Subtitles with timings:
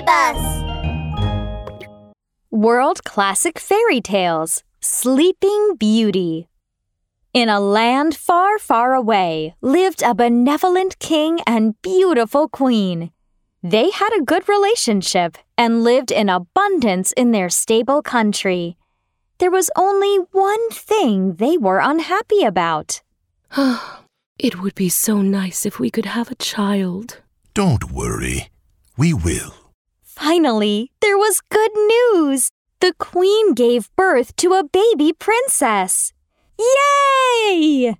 [0.00, 0.62] Fairy Bus!
[2.50, 6.48] World Classic Fairy Tales Sleeping Beauty.
[7.32, 13.12] In a land far, far away lived a benevolent king and beautiful queen.
[13.62, 18.76] They had a good relationship and lived in abundance in their stable country.
[19.38, 23.02] There was only one thing they were unhappy about.
[24.38, 27.18] it would be so nice if we could have a child.
[27.54, 28.48] Don't worry.
[28.96, 29.59] We will.
[30.20, 32.50] Finally, there was good news.
[32.80, 36.12] The queen gave birth to a baby princess.
[36.58, 37.96] Yay!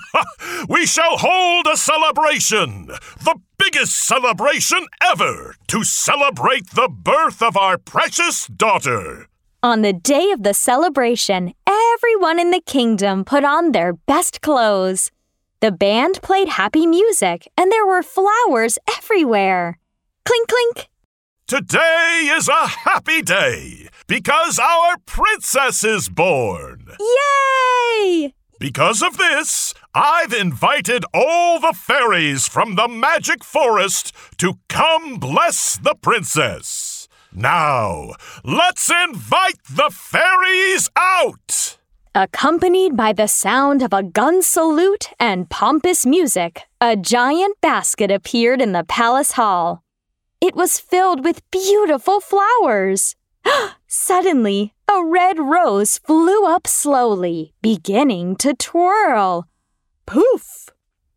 [0.70, 2.86] we shall hold a celebration!
[3.22, 9.28] The biggest celebration ever to celebrate the birth of our precious daughter.
[9.62, 15.10] On the day of the celebration, everyone in the kingdom put on their best clothes.
[15.60, 19.78] The band played happy music, and there were flowers everywhere.
[20.24, 20.88] Clink, clink.
[21.52, 26.86] Today is a happy day because our princess is born.
[26.98, 28.32] Yay!
[28.58, 35.76] Because of this, I've invited all the fairies from the magic forest to come bless
[35.76, 37.06] the princess.
[37.34, 38.12] Now,
[38.42, 41.76] let's invite the fairies out!
[42.14, 48.62] Accompanied by the sound of a gun salute and pompous music, a giant basket appeared
[48.62, 49.81] in the palace hall.
[50.42, 53.14] It was filled with beautiful flowers.
[53.86, 59.46] Suddenly, a red rose flew up slowly, beginning to twirl.
[60.04, 60.68] Poof!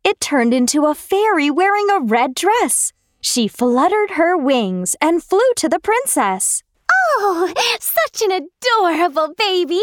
[0.04, 2.92] It turned into a fairy wearing a red dress.
[3.20, 6.62] She fluttered her wings and flew to the princess.
[7.18, 9.82] Oh, such an adorable baby!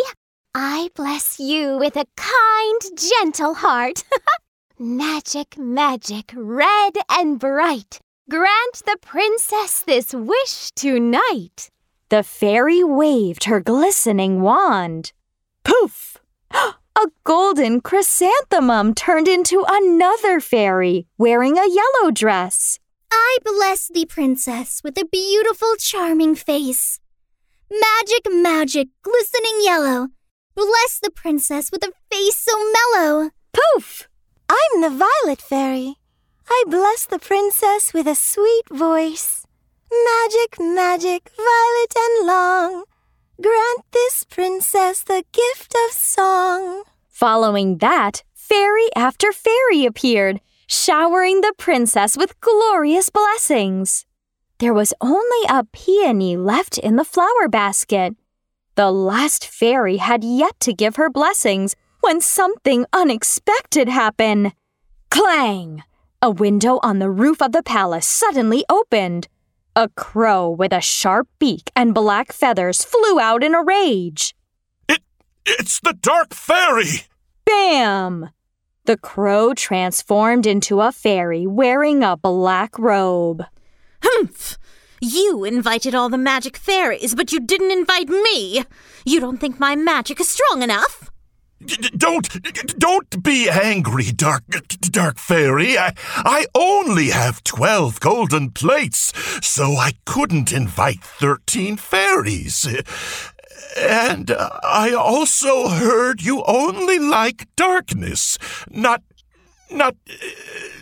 [0.56, 4.06] I bless you with a kind, gentle heart.
[4.80, 8.00] magic, magic, red and bright.
[8.34, 11.70] Grant the princess this wish tonight.
[12.10, 15.12] The fairy waved her glistening wand.
[15.64, 16.18] Poof!
[16.52, 22.80] A golden chrysanthemum turned into another fairy wearing a yellow dress.
[23.12, 27.00] I bless thee, princess, with a beautiful, charming face.
[27.70, 30.08] Magic, magic, glistening yellow.
[30.56, 33.30] Bless the princess with a face so mellow.
[33.54, 34.10] Poof!
[34.50, 35.98] I'm the violet fairy.
[36.50, 39.46] I bless the princess with a sweet voice.
[39.92, 42.84] Magic, magic, violet and long,
[43.42, 46.84] grant this princess the gift of song.
[47.10, 54.06] Following that, fairy after fairy appeared, showering the princess with glorious blessings.
[54.58, 58.16] There was only a peony left in the flower basket.
[58.76, 64.54] The last fairy had yet to give her blessings when something unexpected happened.
[65.10, 65.84] Clang!
[66.24, 69.28] A window on the roof of the palace suddenly opened.
[69.76, 74.34] A crow with a sharp beak and black feathers flew out in a rage.
[74.88, 75.02] It,
[75.46, 77.08] it's the Dark Fairy!
[77.44, 78.30] Bam!
[78.86, 83.44] The crow transformed into a fairy wearing a black robe.
[84.02, 84.58] Humph!
[85.02, 88.64] You invited all the magic fairies, but you didn't invite me!
[89.04, 91.12] You don't think my magic is strong enough?
[91.98, 92.28] Don't
[92.80, 94.44] don't be angry, Dark
[94.92, 95.78] Dark Fairy.
[95.78, 102.68] I I only have 12 golden plates, so I couldn't invite 13 fairies.
[103.78, 104.32] And
[104.64, 108.38] I also heard you only like darkness,
[108.70, 109.02] not
[109.72, 110.14] not uh,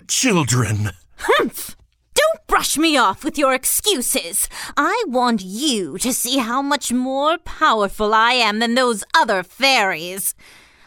[0.07, 0.91] children.
[1.17, 1.75] Humph!
[2.13, 4.49] Don't brush me off with your excuses.
[4.75, 10.35] I want you to see how much more powerful I am than those other fairies.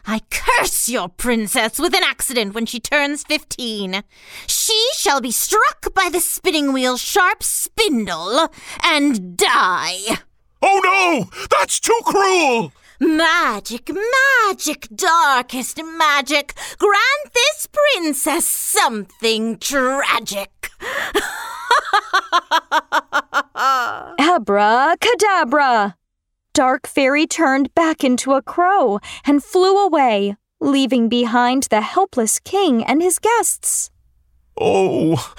[0.07, 4.03] I curse your princess with an accident when she turns fifteen.
[4.47, 8.49] She shall be struck by the spinning wheel's sharp spindle
[8.83, 10.19] and die.
[10.61, 11.31] Oh no!
[11.51, 12.73] That's too cruel!
[13.01, 13.91] Magic,
[14.49, 20.71] magic, darkest magic, grant this princess something tragic.
[24.19, 25.97] Abracadabra!
[26.55, 32.85] Dark Fairy turned back into a crow and flew away, leaving behind the helpless king
[32.85, 33.91] and his guests.
[34.57, 35.35] Oh,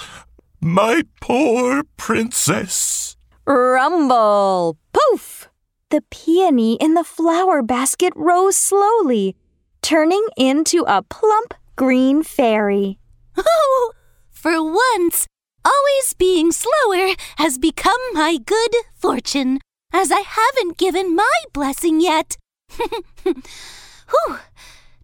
[0.59, 3.15] my poor princess.
[3.47, 4.77] Rumble!
[4.91, 5.49] Poof!
[5.89, 9.37] The peony in the flower basket rose slowly,
[9.81, 12.99] turning into a plump green fairy.
[13.37, 13.91] Oh,
[14.31, 15.27] for once,
[15.63, 19.59] always being slower has become my good fortune
[19.95, 22.35] as I haven't given my blessing yet.
[23.23, 24.37] Whew.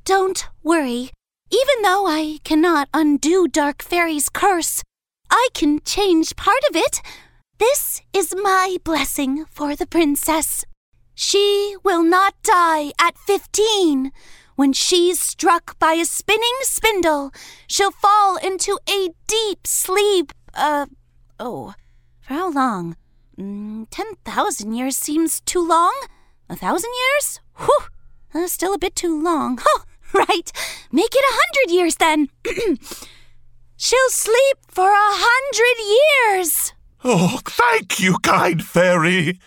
[0.03, 1.11] Don't worry.
[1.49, 4.83] Even though I cannot undo Dark Fairy's curse,
[5.29, 7.01] I can change part of it.
[7.57, 10.65] This is my blessing for the princess.
[11.15, 14.11] She will not die at 15.
[14.57, 17.31] When she's struck by a spinning spindle,
[17.65, 20.33] she'll fall into a deep sleep.
[20.53, 20.87] Uh,
[21.39, 21.75] oh,
[22.19, 22.97] for how long?
[23.41, 25.93] Mm, 10,000 years seems too long.
[26.47, 27.39] A thousand years?
[27.55, 27.79] Whew,
[28.35, 29.59] uh, still a bit too long.
[30.13, 30.51] Oh, right.
[30.91, 32.27] Make it a hundred years then.
[33.77, 35.77] She'll sleep for a hundred
[36.35, 36.73] years.
[37.03, 39.39] Oh, thank you, kind fairy.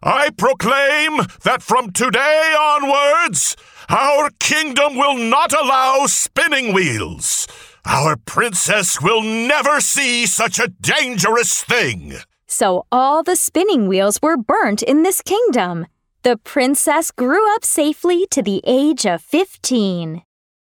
[0.00, 3.56] I proclaim that from today onwards,
[3.88, 7.48] our kingdom will not allow spinning wheels.
[7.84, 12.14] Our princess will never see such a dangerous thing.
[12.56, 15.88] So all the spinning wheels were burnt in this kingdom.
[16.22, 20.22] The princess grew up safely to the age of 15.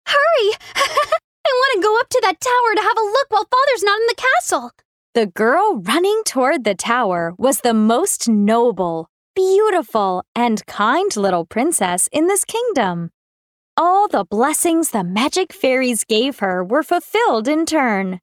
[0.06, 0.50] Hurry!
[0.75, 4.00] I want to go up to that tower to have a look while Father's not
[4.00, 4.70] in the castle.
[5.14, 12.06] The girl running toward the tower was the most noble, beautiful, and kind little princess
[12.12, 13.12] in this kingdom.
[13.79, 18.20] All the blessings the magic fairies gave her were fulfilled in turn.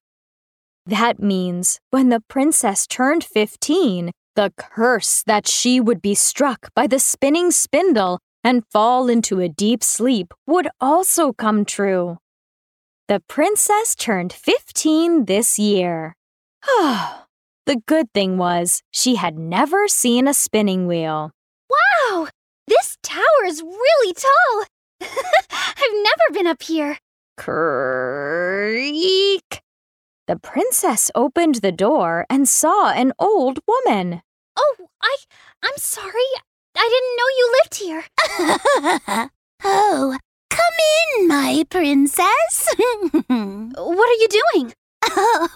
[0.85, 6.85] That means when the princess turned 15, the curse that she would be struck by
[6.85, 12.17] the spinning spindle and fall into a deep sleep would also come true.
[13.07, 16.13] The princess turned 15 this year.
[16.67, 21.31] the good thing was she had never seen a spinning wheel.
[21.69, 22.27] Wow!
[22.67, 24.65] This tower is really tall.
[25.01, 26.99] I've never been up here.
[27.37, 28.85] Creak!
[30.27, 34.23] The princess opened the door and saw an old woman.
[34.57, 35.17] Oh, I
[35.61, 36.31] I'm sorry.
[36.75, 39.29] I didn't know you lived here.
[39.63, 40.17] oh,
[40.49, 40.77] come
[41.19, 42.73] in, my princess.
[43.27, 44.73] what are you doing?
[45.03, 45.49] Oh,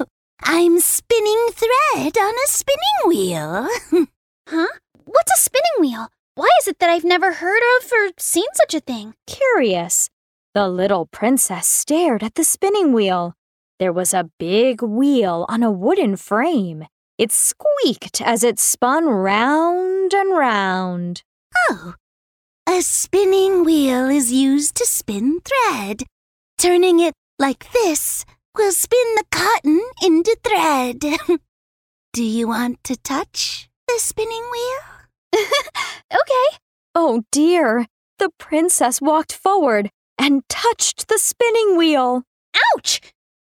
[0.44, 3.68] I'm spinning thread on a spinning wheel.
[4.48, 4.68] huh?
[5.06, 6.10] What's a spinning wheel?
[6.36, 9.16] Why is it that I've never heard of or seen such a thing?
[9.26, 10.10] Curious.
[10.54, 13.34] The little princess stared at the spinning wheel.
[13.80, 16.86] There was a big wheel on a wooden frame.
[17.18, 21.24] It squeaked as it spun round and round.
[21.70, 21.94] Oh,
[22.68, 26.04] a spinning wheel is used to spin thread.
[26.58, 28.26] Turning it like this
[28.58, 31.00] will spin the cotton into thread.
[32.14, 35.42] Do you want to touch the spinning wheel?
[36.12, 36.58] okay.
[36.94, 37.88] Oh dear.
[38.18, 42.24] The princess walked forward and touched the spinning wheel.
[42.76, 43.00] Ouch!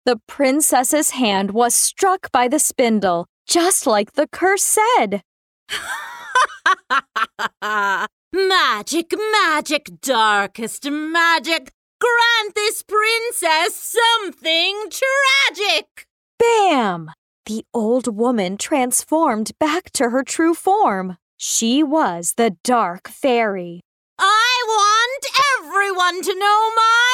[0.07, 5.23] The princess's hand was struck by the spindle, just like the curse said.
[8.35, 16.07] magic, magic, darkest magic, grant this princess something tragic.
[16.39, 17.11] Bam!
[17.47, 21.17] The old woman transformed back to her true form.
[21.39, 23.81] She was the dark fairy.
[24.19, 25.25] I want
[25.63, 27.14] everyone to know my!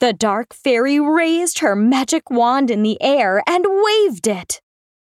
[0.00, 4.60] The dark fairy raised her magic wand in the air and waved it.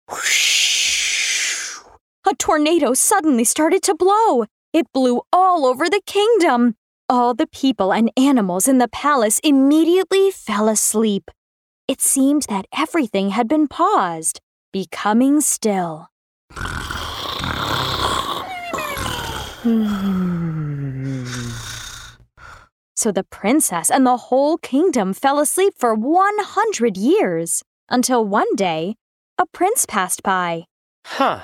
[0.09, 1.79] Whoosh!
[2.25, 4.45] A tornado suddenly started to blow.
[4.71, 6.75] It blew all over the kingdom.
[7.09, 11.31] All the people and animals in the palace immediately fell asleep.
[11.87, 16.09] It seemed that everything had been paused, becoming still.
[22.99, 28.95] So the princess and the whole kingdom fell asleep for 100 years until one day
[29.37, 30.65] a prince passed by.
[31.05, 31.43] Huh.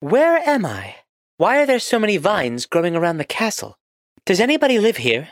[0.00, 0.96] Where am I?
[1.36, 3.76] Why are there so many vines growing around the castle?
[4.24, 5.28] Does anybody live here?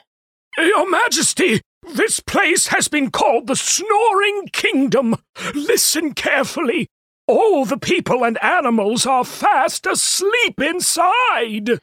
[0.57, 5.17] Your Majesty, this place has been called the Snoring Kingdom.
[5.57, 6.87] Listen carefully.
[7.27, 11.81] All the people and animals are fast asleep inside.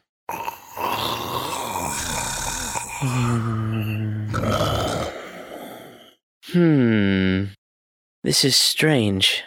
[6.52, 7.44] Hmm.
[8.22, 9.42] This is strange.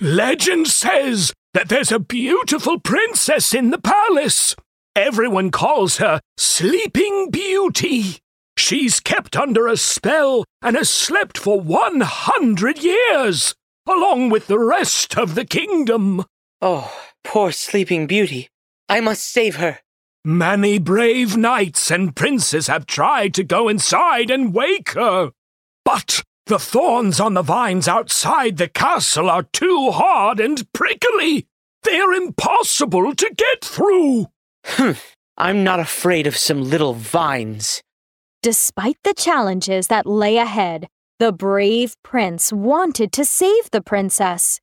[0.00, 4.54] Legend says that there's a beautiful princess in the palace.
[4.94, 8.18] Everyone calls her Sleeping Beauty.
[8.58, 13.54] She's kept under a spell and has slept for 100 years,
[13.86, 16.24] along with the rest of the kingdom.
[16.60, 16.92] Oh,
[17.24, 18.48] poor Sleeping Beauty.
[18.90, 19.78] I must save her.
[20.24, 25.32] Many brave knights and princes have tried to go inside and wake her.
[25.86, 31.46] But the thorns on the vines outside the castle are too hard and prickly.
[31.84, 34.26] They're impossible to get through.
[34.64, 37.82] Humph, I'm not afraid of some little vines.
[38.42, 40.88] Despite the challenges that lay ahead,
[41.18, 44.60] The brave prince wanted to save the princess.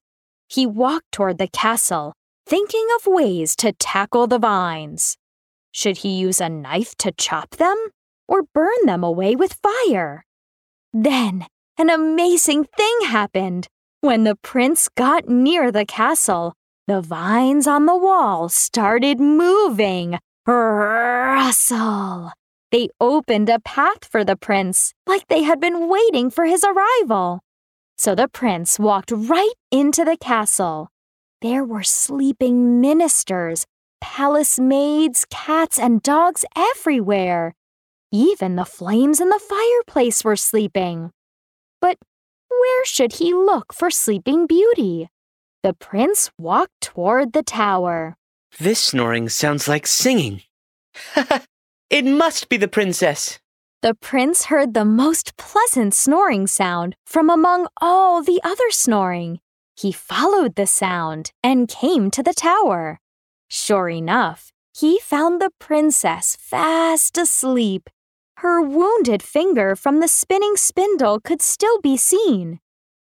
[0.47, 2.13] He walked toward the castle,
[2.45, 5.17] thinking of ways to tackle the vines.
[5.71, 7.89] Should he use a knife to chop them
[8.27, 10.25] or burn them away with fire?
[10.93, 11.47] Then
[11.79, 13.67] an amazing thing happened.
[14.01, 16.53] When the prince got near the castle,
[16.87, 20.19] the vines on the wall started moving.
[20.45, 22.31] Rustle!
[22.71, 27.39] They opened a path for the prince, like they had been waiting for his arrival.
[27.97, 30.89] So the prince walked right into the castle.
[31.41, 33.65] There were sleeping ministers,
[34.01, 37.53] palace maids, cats, and dogs everywhere.
[38.15, 41.09] Even the flames in the fireplace were sleeping.
[41.81, 41.97] But
[42.47, 45.09] where should he look for Sleeping Beauty?
[45.63, 48.15] The prince walked toward the tower.
[48.59, 50.43] This snoring sounds like singing.
[51.89, 53.39] it must be the princess.
[53.81, 59.39] The prince heard the most pleasant snoring sound from among all the other snoring.
[59.75, 62.99] He followed the sound and came to the tower.
[63.49, 67.89] Sure enough, he found the princess fast asleep.
[68.43, 72.59] Her wounded finger from the spinning spindle could still be seen.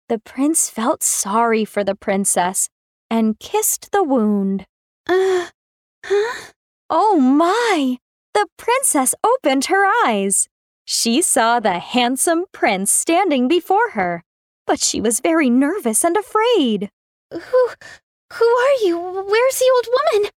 [0.08, 2.68] The prince felt sorry for the princess
[3.10, 4.64] and kissed the wound.
[5.08, 5.48] Uh,
[6.04, 6.52] huh?
[6.88, 7.98] Oh my!
[8.32, 10.46] The princess opened her eyes.
[10.84, 14.22] She saw the handsome prince standing before her,
[14.68, 16.90] but she was very nervous and afraid.
[17.32, 17.68] Who,
[18.34, 18.98] who are you?
[19.00, 20.30] Where's the old woman?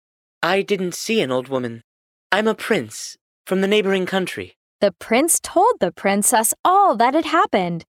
[0.40, 1.82] I didn't see an old woman.
[2.30, 4.54] I'm a prince from the neighboring country.
[4.84, 7.86] The prince told the princess all that had happened.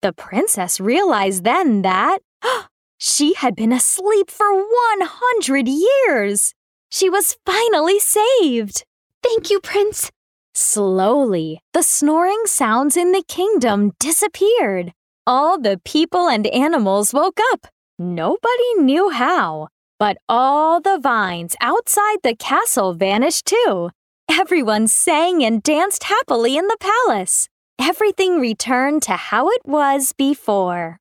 [0.00, 2.20] The princess realized then that
[2.96, 6.54] she had been asleep for 100 years.
[6.90, 8.86] She was finally saved.
[9.22, 10.10] Thank you, Prince.
[10.54, 14.94] Slowly, the snoring sounds in the kingdom disappeared.
[15.26, 17.66] All the people and animals woke up.
[17.98, 23.90] Nobody knew how, but all the vines outside the castle vanished too.
[24.30, 27.48] Everyone sang and danced happily in the palace.
[27.80, 30.98] Everything returned to how it was before.